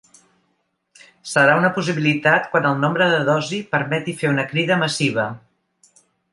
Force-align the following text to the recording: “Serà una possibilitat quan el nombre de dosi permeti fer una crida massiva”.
“Serà 1.31 1.57
una 1.59 1.69
possibilitat 1.75 2.49
quan 2.55 2.67
el 2.71 2.81
nombre 2.85 3.11
de 3.13 3.21
dosi 3.29 3.61
permeti 3.77 4.19
fer 4.25 4.35
una 4.35 4.49
crida 4.55 4.83
massiva”. 4.87 5.31